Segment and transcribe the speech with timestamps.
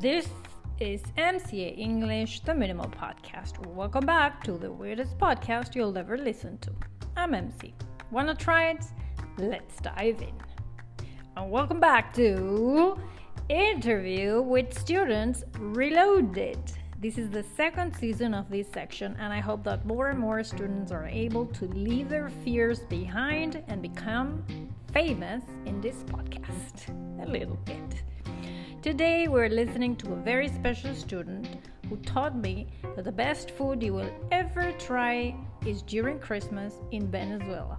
[0.00, 0.26] This
[0.78, 3.66] is MCA English, the Minimal Podcast.
[3.66, 6.72] Welcome back to the weirdest podcast you'll ever listen to.
[7.18, 7.74] I'm MC.
[8.10, 8.82] Wanna try it?
[9.36, 10.32] Let's dive in.
[11.36, 12.98] And welcome back to
[13.50, 16.72] Interview with Students Reloaded.
[16.98, 20.42] This is the second season of this section, and I hope that more and more
[20.42, 24.46] students are able to leave their fears behind and become
[24.94, 26.88] famous in this podcast.
[27.22, 28.02] A little bit.
[28.82, 31.46] Today, we're listening to a very special student
[31.90, 32.66] who taught me
[32.96, 37.76] that the best food you will ever try is during Christmas in Venezuela.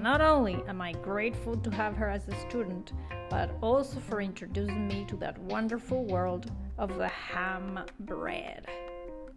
[0.00, 2.92] Not only am I grateful to have her as a student,
[3.28, 8.66] but also for introducing me to that wonderful world of the ham bread.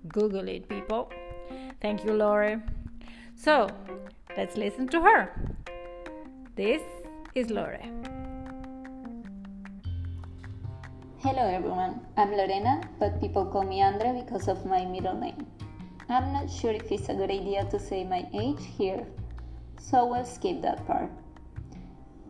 [0.10, 1.12] Google it, people.
[1.82, 2.62] Thank you, Lore.
[3.34, 3.68] So,
[4.38, 5.56] let's listen to her.
[6.56, 6.84] This
[7.34, 7.80] is Lore.
[11.20, 15.48] Hello everyone, I'm Lorena, but people call me Andre because of my middle name.
[16.10, 19.04] I'm not sure if it's a good idea to say my age here,
[19.80, 21.10] so we'll skip that part.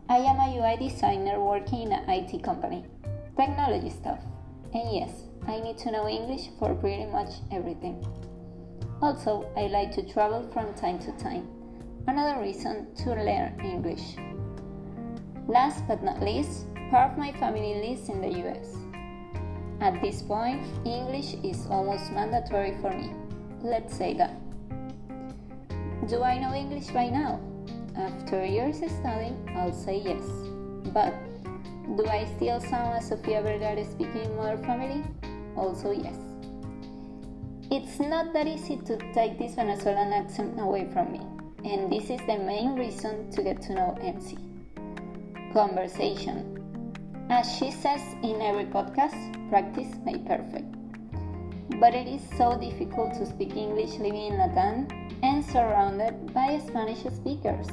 [0.08, 2.86] I am a UI designer working in an IT company,
[3.36, 4.20] technology stuff,
[4.72, 8.02] and yes, I need to know English for pretty much everything.
[9.02, 11.46] Also, I like to travel from time to time,
[12.06, 14.16] another reason to learn English.
[15.46, 18.76] Last but not least, part of my family lives in the US.
[19.80, 23.12] At this point, English is almost mandatory for me.
[23.62, 24.34] Let's say that.
[26.08, 27.40] Do I know English by now?
[27.96, 30.22] After years of studying, I'll say yes.
[30.94, 31.14] But
[31.96, 35.04] do I still sound as Sofia Vergara speaking Modern Family?
[35.56, 36.16] Also yes.
[37.70, 41.20] It's not that easy to take this Venezuelan accent away from me,
[41.68, 44.38] and this is the main reason to get to know MC.
[45.52, 46.57] Conversation
[47.30, 49.16] as she says in every podcast,
[49.50, 50.74] practice made perfect.
[51.78, 54.88] But it is so difficult to speak English living in Latin
[55.22, 57.68] and surrounded by Spanish speakers.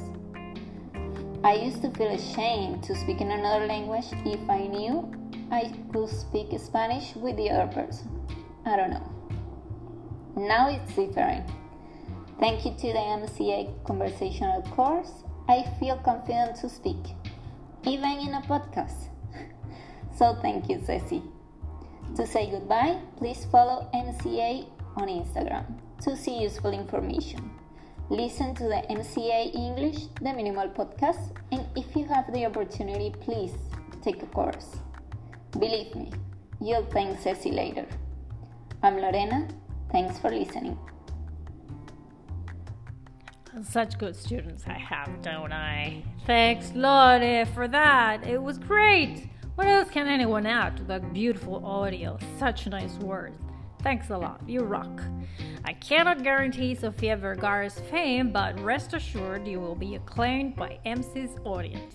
[1.42, 5.10] I used to feel ashamed to speak in another language if I knew
[5.50, 8.10] I could speak Spanish with the other person.
[8.64, 9.12] I don't know.
[10.36, 11.48] Now it's different.
[12.38, 16.98] Thank you to the MCA conversational course, I feel confident to speak,
[17.84, 19.08] even in a podcast.
[20.16, 21.22] So thank you, Ceci.
[22.16, 24.66] To say goodbye, please follow MCA
[24.96, 25.66] on Instagram
[26.02, 27.50] to see useful information.
[28.08, 33.52] Listen to the MCA English, the Minimal Podcast, and if you have the opportunity, please
[34.00, 34.76] take a course.
[35.58, 36.10] Believe me,
[36.62, 37.86] you'll thank Ceci later.
[38.82, 39.48] I'm Lorena.
[39.92, 40.78] Thanks for listening.
[43.62, 46.02] Such good students I have, don't I?
[46.26, 48.26] Thanks, Lore, for that.
[48.26, 49.28] It was great.
[49.56, 52.18] What else can anyone add to that beautiful audio?
[52.38, 53.38] Such nice words.
[53.82, 54.42] Thanks a lot.
[54.46, 55.00] You rock.
[55.64, 61.38] I cannot guarantee Sofia Vergara's fame, but rest assured you will be acclaimed by MC's
[61.44, 61.94] audience.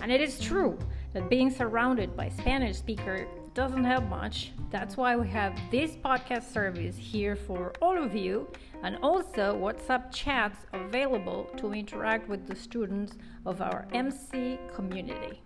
[0.00, 0.78] And it is true
[1.12, 4.52] that being surrounded by Spanish speakers doesn't help much.
[4.70, 8.46] That's why we have this podcast service here for all of you,
[8.84, 13.14] and also WhatsApp chats available to interact with the students
[13.44, 15.42] of our MC community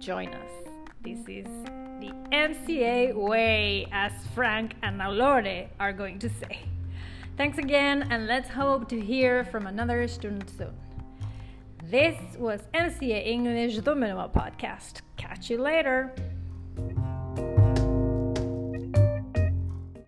[0.00, 0.50] join us.
[1.02, 1.46] This is
[2.00, 6.60] the MCA way, as Frank and Lore are going to say.
[7.36, 10.74] Thanks again, and let's hope to hear from another student soon.
[11.84, 15.02] This was MCA English, the Podcast.
[15.18, 16.14] Catch you later.